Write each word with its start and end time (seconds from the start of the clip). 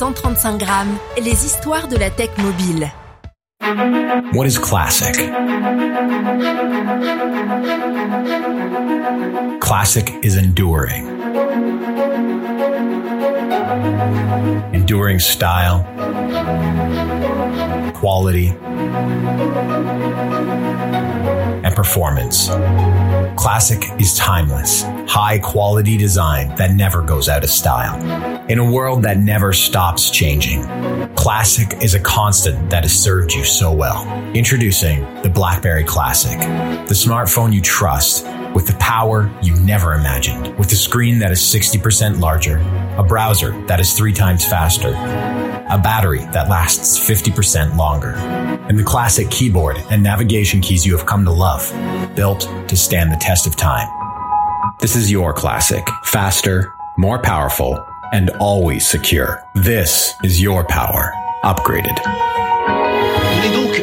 135 0.00 0.56
grammes, 0.58 0.98
les 1.18 1.44
histoires 1.44 1.86
de 1.86 1.98
la 1.98 2.08
tech 2.08 2.30
mobile. 2.38 2.90
What 4.32 4.46
is 4.46 4.58
classic? 4.58 5.14
Classic 9.60 10.10
is 10.22 10.36
enduring. 10.36 11.06
Enduring 14.72 15.18
style, 15.18 15.84
quality, 17.92 18.54
and 21.62 21.76
performance. 21.76 22.48
Classic 23.40 23.82
is 23.98 24.18
timeless, 24.18 24.82
high 25.08 25.38
quality 25.38 25.96
design 25.96 26.54
that 26.56 26.72
never 26.72 27.00
goes 27.00 27.26
out 27.26 27.42
of 27.42 27.48
style. 27.48 27.98
In 28.50 28.58
a 28.58 28.70
world 28.70 29.02
that 29.04 29.16
never 29.16 29.54
stops 29.54 30.10
changing, 30.10 30.62
Classic 31.14 31.82
is 31.82 31.94
a 31.94 32.00
constant 32.00 32.68
that 32.68 32.84
has 32.84 32.92
served 32.92 33.32
you 33.32 33.42
so 33.46 33.72
well. 33.72 34.06
Introducing 34.34 35.00
the 35.22 35.30
BlackBerry 35.30 35.84
Classic, 35.84 36.38
the 36.86 36.94
smartphone 36.94 37.50
you 37.50 37.62
trust 37.62 38.26
with 38.54 38.66
the 38.66 38.76
power 38.78 39.34
you 39.40 39.58
never 39.60 39.94
imagined, 39.94 40.54
with 40.58 40.70
a 40.72 40.76
screen 40.76 41.18
that 41.20 41.32
is 41.32 41.40
60% 41.40 42.20
larger, 42.20 42.58
a 42.98 43.02
browser 43.02 43.58
that 43.68 43.80
is 43.80 43.94
three 43.94 44.12
times 44.12 44.44
faster, 44.44 44.90
a 45.70 45.78
battery 45.78 46.24
that 46.32 46.48
lasts 46.48 46.98
50% 46.98 47.76
longer, 47.76 48.14
and 48.68 48.78
the 48.78 48.84
classic 48.84 49.30
keyboard 49.30 49.76
and 49.90 50.02
navigation 50.02 50.60
keys 50.60 50.84
you 50.84 50.96
have 50.96 51.06
come 51.06 51.24
to 51.24 51.30
love, 51.30 51.72
built 52.16 52.40
to 52.68 52.76
stand 52.76 53.12
the 53.12 53.16
test 53.16 53.46
of 53.46 53.56
time. 53.56 53.88
This 54.80 54.96
is 54.96 55.10
your 55.10 55.32
classic. 55.32 55.86
Faster, 56.04 56.74
more 56.98 57.18
powerful, 57.18 57.78
and 58.12 58.30
always 58.40 58.86
secure. 58.86 59.42
This 59.54 60.14
is 60.24 60.42
your 60.42 60.64
power. 60.64 61.12
Upgraded. 61.44 62.29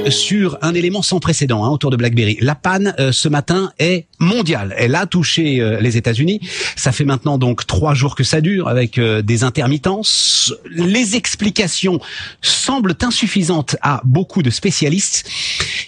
Sur 0.10 0.58
un 0.62 0.74
élément 0.74 1.02
sans 1.02 1.20
précédent 1.20 1.66
hein, 1.66 1.70
autour 1.70 1.92
de 1.92 1.98
BlackBerry. 1.98 2.38
La 2.40 2.56
panne 2.56 2.94
euh, 3.00 3.12
ce 3.12 3.28
matin 3.28 3.72
est 3.80 4.08
mondiale. 4.20 4.74
Elle 4.78 4.96
a 4.96 5.06
touché 5.06 5.60
euh, 5.60 5.80
les 5.82 5.98
États-Unis. 5.98 6.40
Ça 6.76 6.92
fait 6.92 7.04
maintenant 7.04 7.38
donc 7.38 7.68
trois 7.68 7.94
jours 7.94 8.16
que 8.16 8.24
ça 8.24 8.40
dure 8.40 8.68
avec 8.68 8.98
euh, 8.98 9.22
des 9.22 9.44
intermittences. 9.44 10.54
Les 10.70 11.16
explications 11.16 12.00
semblent 12.42 12.96
insuffisantes 13.02 13.76
à 13.82 14.02
beaucoup 14.06 14.44
de 14.44 14.50
spécialistes. 14.50 15.30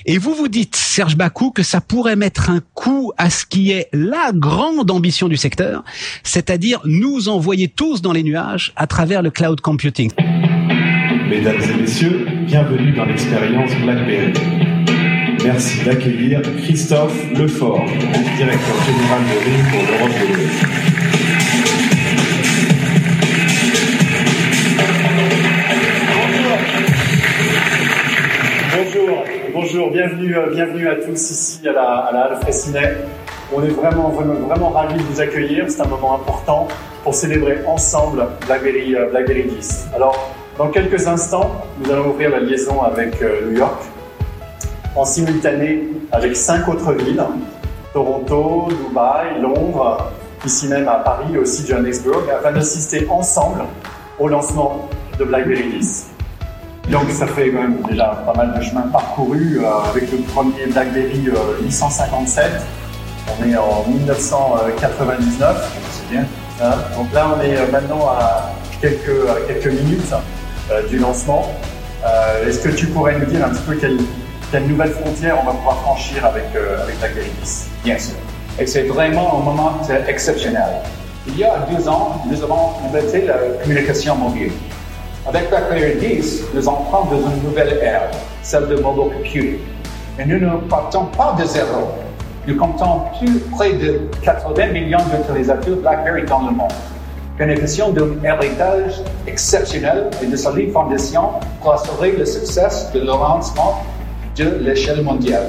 Et 0.06 0.18
vous 0.18 0.34
vous 0.34 0.48
dites, 0.48 0.76
Serge 0.76 1.16
Bakou, 1.16 1.52
que 1.52 1.64
ça 1.64 1.80
pourrait 1.80 2.16
mettre 2.16 2.50
un 2.50 2.62
coup 2.74 3.14
à 3.18 3.30
ce 3.30 3.46
qui 3.46 3.72
est 3.72 3.90
la 3.94 4.32
grande 4.34 4.92
ambition 4.92 5.28
du 5.28 5.38
secteur, 5.38 5.84
c'est-à-dire 6.24 6.82
nous 6.84 7.30
envoyer 7.30 7.68
tous 7.68 8.02
dans 8.02 8.12
les 8.12 8.24
nuages 8.24 8.74
à 8.76 8.88
travers 8.88 9.22
le 9.22 9.30
cloud 9.30 9.62
computing. 9.62 10.12
Mesdames 11.30 11.62
et 11.62 11.82
messieurs, 11.82 12.26
bienvenue 12.48 12.92
dans 12.92 13.06
l'expérience 13.06 13.70
BlackBerry. 13.84 14.34
Merci 15.46 15.86
d'accueillir 15.86 16.42
Christophe 16.42 17.16
Lefort, 17.38 17.86
directeur 17.86 18.76
général 18.84 19.22
de 19.30 19.36
RIM 19.46 19.64
pour 19.70 19.82
l'Europe 19.86 20.10
de 20.10 20.26
l'Ouest. 20.34 20.66
Bonjour, 28.76 29.24
bonjour, 29.54 29.92
bienvenue, 29.92 30.36
euh, 30.36 30.50
bienvenue 30.52 30.88
à 30.88 30.96
tous 30.96 31.30
ici 31.30 31.60
à 31.68 31.74
la, 31.74 31.84
à 31.84 32.12
la 32.12 32.24
Halle. 32.24 32.98
On 33.54 33.64
est 33.64 33.70
vraiment 33.70 34.70
ravis 34.70 34.98
de 34.98 35.04
vous 35.04 35.22
accueillir. 35.22 35.66
C'est 35.68 35.82
un 35.82 35.88
moment 35.88 36.16
important 36.16 36.68
pour 37.04 37.14
célébrer 37.14 37.60
ensemble 37.68 38.28
BlackBerry, 38.48 38.96
euh, 38.96 39.10
BlackBerry 39.12 39.44
10. 39.44 39.90
Alors, 39.96 40.36
dans 40.60 40.68
quelques 40.68 41.08
instants, 41.08 41.50
nous 41.80 41.90
allons 41.90 42.10
ouvrir 42.10 42.32
la 42.32 42.42
liaison 42.42 42.82
avec 42.82 43.22
euh, 43.22 43.50
New 43.50 43.58
York 43.58 43.82
en 44.94 45.06
simultané 45.06 45.88
avec 46.12 46.36
cinq 46.36 46.68
autres 46.68 46.92
villes 46.92 47.24
Toronto, 47.94 48.68
Dubaï, 48.70 49.42
Londres, 49.42 50.12
ici 50.46 50.68
même 50.68 50.88
à 50.90 50.96
Paris 50.96 51.34
et 51.34 51.38
aussi 51.38 51.66
Johannesburg, 51.66 52.24
afin 52.30 52.52
d'assister 52.52 53.08
ensemble 53.10 53.62
au 54.20 54.28
lancement 54.28 54.90
de 55.18 55.24
BlackBerry 55.24 55.70
10. 55.80 56.08
Donc 56.90 57.10
ça 57.10 57.26
fait 57.26 57.52
quand 57.52 57.62
même 57.62 57.78
déjà 57.90 58.22
pas 58.26 58.34
mal 58.34 58.54
de 58.60 58.62
chemin 58.62 58.82
parcouru 58.82 59.62
euh, 59.62 59.90
avec 59.90 60.12
le 60.12 60.18
premier 60.18 60.66
BlackBerry 60.68 61.30
euh, 61.30 61.64
857. 61.64 62.52
On 63.40 63.46
est 63.48 63.56
en 63.56 63.86
1999, 63.88 65.80
c'est 65.92 66.12
bien. 66.12 66.26
Hein? 66.62 66.74
Donc 66.98 67.14
là 67.14 67.34
on 67.38 67.42
est 67.42 67.58
euh, 67.58 67.72
maintenant 67.72 68.10
à 68.10 68.52
quelques, 68.82 69.30
à 69.30 69.42
quelques 69.48 69.74
minutes 69.74 70.14
euh, 70.14 70.18
du 70.90 70.98
lancement. 70.98 71.46
Euh, 72.06 72.48
Est-ce 72.48 72.60
que 72.60 72.70
tu 72.70 72.88
pourrais 72.88 73.18
nous 73.20 73.26
dire 73.26 73.46
un 73.46 73.50
petit 73.50 73.62
peu 73.64 73.76
quelle, 73.76 73.98
quelle 74.52 74.68
nouvelle 74.68 74.92
frontière 74.92 75.38
on 75.42 75.46
va 75.46 75.52
pouvoir 75.52 75.78
franchir 75.82 76.26
avec, 76.26 76.46
euh, 76.56 76.84
avec 76.84 77.14
10 77.42 77.70
Bien 77.84 77.98
sûr. 77.98 78.16
Et 78.58 78.66
c'est 78.66 78.84
vraiment 78.84 79.40
un 79.40 79.44
moment 79.44 79.72
euh, 79.90 80.06
exceptionnel. 80.08 80.82
Il 81.28 81.38
y 81.38 81.44
a 81.44 81.68
deux 81.70 81.88
ans, 81.88 82.22
nous 82.30 82.42
avons 82.42 82.72
inventé 82.86 83.26
la 83.26 83.36
communication 83.62 84.16
mobile. 84.16 84.52
Avec 85.28 85.50
BlackBerry 85.50 85.96
10, 86.00 86.44
nous 86.54 86.68
entrons 86.68 87.06
dans 87.06 87.30
une 87.30 87.44
nouvelle 87.44 87.78
ère, 87.82 88.10
celle 88.42 88.68
de 88.68 88.76
mobile 88.78 89.14
computing. 89.18 89.58
Et 90.18 90.26
nous 90.26 90.40
ne 90.40 90.58
partons 90.70 91.06
pas 91.06 91.36
de 91.40 91.46
zéro. 91.46 91.92
Nous 92.48 92.56
comptons 92.56 93.02
plus 93.20 93.40
près 93.56 93.74
de 93.74 94.02
80 94.24 94.68
millions 94.68 94.98
d'utilisateurs 95.14 95.76
BlackBerry 95.78 96.24
dans 96.24 96.46
le 96.48 96.52
monde. 96.52 96.72
Bénéficiant 97.40 97.92
d'un 97.92 98.22
héritage 98.22 98.96
exceptionnel 99.26 100.10
et 100.22 100.26
de 100.26 100.36
solides 100.36 100.74
fondations 100.74 101.40
pour 101.62 101.74
assurer 101.74 102.12
le 102.12 102.26
succès 102.26 102.68
de 102.94 103.00
le 103.00 103.06
lancement 103.06 103.82
de 104.36 104.50
l'échelle 104.60 105.02
mondiale. 105.04 105.48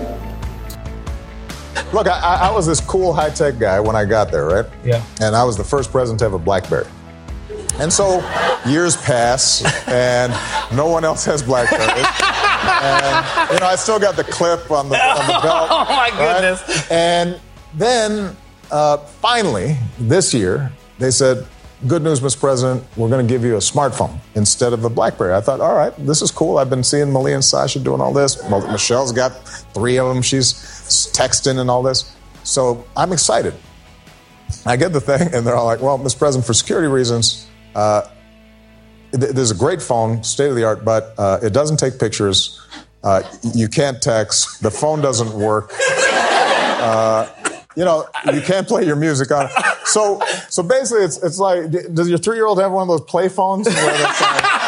Look, 1.93 2.07
I, 2.07 2.49
I 2.49 2.53
was 2.55 2.67
this 2.67 2.81
cool 2.81 3.13
high 3.13 3.31
tech 3.31 3.59
guy 3.59 3.81
when 3.81 3.97
I 3.97 4.05
got 4.05 4.31
there, 4.31 4.47
right? 4.47 4.67
Yeah. 4.85 5.03
And 5.21 5.35
I 5.35 5.43
was 5.43 5.57
the 5.57 5.65
first 5.65 5.91
president 5.91 6.21
to 6.21 6.27
have 6.27 6.33
a 6.33 6.39
Blackberry. 6.39 6.87
And 7.81 7.93
so 7.93 8.23
years 8.65 8.97
pass, 8.97 9.65
and 9.89 10.33
no 10.73 10.87
one 10.87 11.05
else 11.05 11.25
has 11.25 11.43
Blackberry. 11.43 11.81
and 11.83 13.53
you 13.53 13.59
know, 13.59 13.67
I 13.67 13.75
still 13.75 13.99
got 13.99 14.15
the 14.15 14.23
clip 14.23 14.71
on 14.71 14.89
the, 14.91 14.97
on 14.97 15.27
the 15.27 15.41
belt. 15.43 15.69
Oh, 15.73 15.85
my 15.89 16.11
right? 16.11 16.41
goodness. 16.41 16.89
And 16.89 17.41
then 17.75 18.37
uh, 18.71 18.99
finally, 18.99 19.77
this 19.99 20.33
year, 20.33 20.71
they 21.01 21.11
said, 21.11 21.49
Good 21.87 22.03
news, 22.03 22.21
Mr. 22.21 22.39
President, 22.39 22.85
we're 22.95 23.09
going 23.09 23.27
to 23.27 23.33
give 23.33 23.43
you 23.43 23.55
a 23.55 23.61
smartphone 23.61 24.19
instead 24.35 24.75
of 24.75 24.85
a 24.85 24.91
Blackberry. 24.91 25.33
I 25.33 25.41
thought, 25.41 25.63
all 25.63 25.75
right, 25.75 25.95
this 26.05 26.21
is 26.21 26.31
cool. 26.31 26.59
I've 26.59 26.69
been 26.69 26.85
seeing 26.85 27.11
Malia 27.11 27.37
and 27.37 27.45
Sasha 27.45 27.81
doing 27.81 28.03
all 28.03 28.13
this. 28.13 28.47
Michelle's 28.51 29.13
got 29.13 29.31
three 29.73 29.99
of 29.99 30.07
them. 30.13 30.21
She's 30.21 30.53
texting 30.53 31.59
and 31.59 31.71
all 31.71 31.83
this. 31.83 32.15
So 32.45 32.85
I'm 32.95 33.13
excited. 33.13 33.55
I 34.67 34.77
get 34.77 34.93
the 34.93 35.01
thing, 35.01 35.33
and 35.35 35.47
they're 35.47 35.57
all 35.57 35.65
like, 35.65 35.81
well, 35.81 35.99
Mr. 35.99 36.19
President, 36.19 36.47
for 36.47 36.53
security 36.53 36.89
reasons, 36.89 37.47
uh, 37.75 38.03
th- 39.13 39.33
there's 39.33 39.51
a 39.51 39.55
great 39.55 39.81
phone, 39.81 40.23
state 40.23 40.51
of 40.51 40.57
the 40.57 40.65
art, 40.65 40.85
but 40.85 41.15
uh, 41.17 41.39
it 41.43 41.55
doesn't 41.55 41.79
take 41.79 41.99
pictures. 41.99 42.61
Uh, 43.03 43.23
you 43.55 43.69
can't 43.69 44.03
text. 44.03 44.63
The 44.63 44.71
phone 44.71 45.01
doesn't 45.01 45.33
work. 45.33 45.73
Uh, 46.83 47.27
you 47.75 47.85
know, 47.87 48.07
you 48.35 48.43
can't 48.43 48.69
play 48.69 48.85
your 48.85 48.97
music 48.97 49.31
on 49.31 49.47
it. 49.47 49.53
So, 49.93 50.21
so 50.49 50.63
basically, 50.63 51.05
it's 51.05 51.23
it's 51.23 51.39
like, 51.39 51.71
does 51.71 52.09
your 52.09 52.19
three 52.19 52.37
year 52.37 52.47
old 52.47 52.61
have 52.61 52.73
one 52.73 52.83
of 52.83 52.89
those 52.89 53.03
play 53.03 53.29
phones? 53.29 53.67
Where 53.69 53.75
that's 53.75 54.21
like, 54.21 54.60